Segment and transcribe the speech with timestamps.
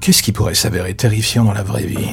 [0.00, 2.08] Qu'est-ce qui pourrait s'avérer terrifiant dans la vraie vie?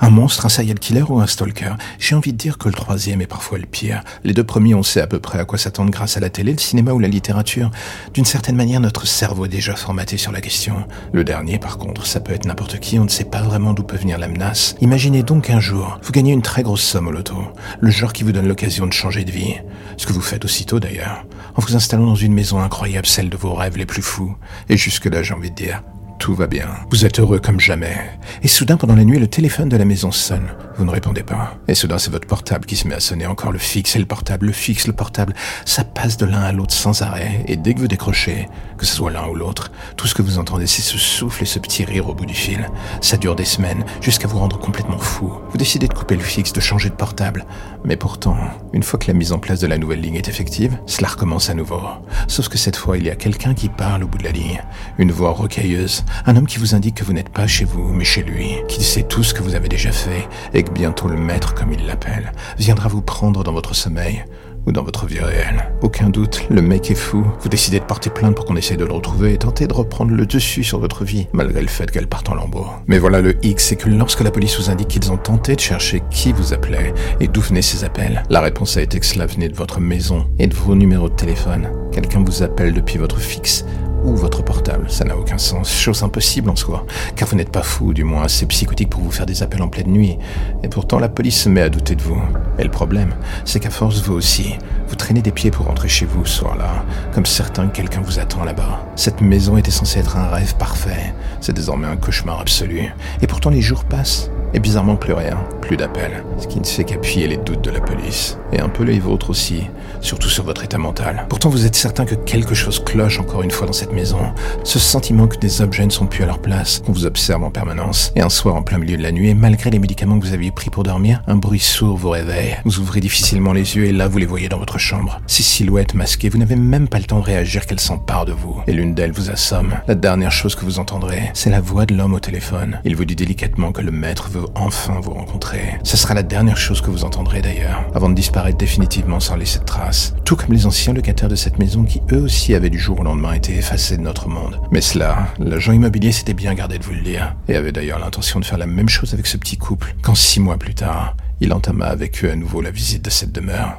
[0.00, 1.72] Un monstre, un serial killer ou un stalker?
[1.98, 4.02] J'ai envie de dire que le troisième est parfois le pire.
[4.24, 6.52] Les deux premiers, on sait à peu près à quoi s'attendre grâce à la télé,
[6.52, 7.70] le cinéma ou la littérature.
[8.12, 10.84] D'une certaine manière, notre cerveau est déjà formaté sur la question.
[11.14, 13.84] Le dernier, par contre, ça peut être n'importe qui, on ne sait pas vraiment d'où
[13.84, 14.74] peut venir la menace.
[14.82, 17.38] Imaginez donc un jour, vous gagnez une très grosse somme au loto.
[17.80, 19.54] Le genre qui vous donne l'occasion de changer de vie.
[19.96, 21.24] Ce que vous faites aussitôt d'ailleurs.
[21.56, 24.36] En vous installant dans une maison incroyable, celle de vos rêves les plus fous.
[24.68, 25.82] Et jusque-là, j'ai envie de dire,
[26.20, 26.68] tout va bien.
[26.90, 27.96] Vous êtes heureux comme jamais.
[28.42, 30.48] Et soudain, pendant la nuit, le téléphone de la maison sonne.
[30.80, 31.58] Vous ne répondez pas.
[31.68, 33.26] Et soudain, c'est votre portable qui se met à sonner.
[33.26, 35.34] Encore le fixe et le portable, le fixe, le portable.
[35.66, 37.44] Ça passe de l'un à l'autre sans arrêt.
[37.48, 40.38] Et dès que vous décrochez, que ce soit l'un ou l'autre, tout ce que vous
[40.38, 42.66] entendez, c'est ce souffle et ce petit rire au bout du fil.
[43.02, 45.30] Ça dure des semaines, jusqu'à vous rendre complètement fou.
[45.50, 47.44] Vous décidez de couper le fixe, de changer de portable.
[47.84, 48.38] Mais pourtant,
[48.72, 51.50] une fois que la mise en place de la nouvelle ligne est effective, cela recommence
[51.50, 51.82] à nouveau.
[52.26, 54.62] Sauf que cette fois, il y a quelqu'un qui parle au bout de la ligne.
[54.96, 58.04] Une voix rocailleuse, un homme qui vous indique que vous n'êtes pas chez vous, mais
[58.04, 61.16] chez lui, qu'il sait tout ce que vous avez déjà fait, et que bientôt le
[61.16, 64.24] maître, comme il l'appelle, viendra vous prendre dans votre sommeil
[64.66, 65.70] ou dans votre vie réelle.
[65.82, 67.24] Aucun doute, le mec est fou.
[67.40, 70.12] Vous décidez de porter plainte pour qu'on essaye de le retrouver et tenter de reprendre
[70.12, 72.66] le dessus sur votre vie, malgré le fait qu'elle parte en lambeaux.
[72.86, 75.60] Mais voilà le X, c'est que lorsque la police vous indique qu'ils ont tenté de
[75.60, 79.26] chercher qui vous appelait et d'où venaient ces appels, la réponse a été que cela
[79.26, 81.70] venait de votre maison et de vos numéros de téléphone.
[81.92, 83.64] Quelqu'un vous appelle depuis votre fixe
[84.04, 84.90] ou votre portable.
[84.90, 85.72] Ça n'a aucun sens.
[85.72, 86.86] Chose impossible en soi.
[87.16, 89.68] Car vous n'êtes pas fou, du moins assez psychotique pour vous faire des appels en
[89.68, 90.18] pleine nuit.
[90.62, 92.20] Et pourtant, la police se met à douter de vous.
[92.58, 94.56] Et le problème, c'est qu'à force, vous aussi,
[94.88, 96.84] vous traînez des pieds pour rentrer chez vous ce soir-là.
[97.14, 98.84] Comme certain que quelqu'un vous attend là-bas.
[98.96, 101.14] Cette maison était censée être un rêve parfait.
[101.40, 102.92] C'est désormais un cauchemar absolu.
[103.22, 104.30] Et pourtant, les jours passent.
[104.52, 107.80] Et bizarrement, plus rien, plus d'appels, ce qui ne fait qu'appuyer les doutes de la
[107.80, 108.38] police.
[108.52, 109.62] Et un peu les vôtres aussi,
[110.00, 111.26] surtout sur votre état mental.
[111.28, 114.18] Pourtant, vous êtes certain que quelque chose cloche encore une fois dans cette maison.
[114.64, 117.50] Ce sentiment que des objets ne sont plus à leur place, qu'on vous observe en
[117.50, 118.12] permanence.
[118.16, 120.34] Et un soir en plein milieu de la nuit, et malgré les médicaments que vous
[120.34, 122.56] aviez pris pour dormir, un bruit sourd vous réveille.
[122.64, 125.20] Vous ouvrez difficilement les yeux et là, vous les voyez dans votre chambre.
[125.26, 128.60] Ces silhouettes masquées, vous n'avez même pas le temps de réagir qu'elles s'emparent de vous.
[128.66, 129.74] Et l'une d'elles vous assomme.
[129.86, 132.80] La dernière chose que vous entendrez, c'est la voix de l'homme au téléphone.
[132.84, 135.78] Il vous dit délicatement que le maître enfin vous rencontrer.
[135.82, 139.58] Ce sera la dernière chose que vous entendrez d'ailleurs, avant de disparaître définitivement sans laisser
[139.58, 140.14] de traces.
[140.24, 143.04] Tout comme les anciens locataires de cette maison qui eux aussi avaient du jour au
[143.04, 144.60] lendemain été effacés de notre monde.
[144.70, 148.40] Mais cela, l'agent immobilier s'était bien gardé de vous le dire, et avait d'ailleurs l'intention
[148.40, 151.52] de faire la même chose avec ce petit couple, quand six mois plus tard, il
[151.52, 153.78] entama avec eux à nouveau la visite de cette demeure.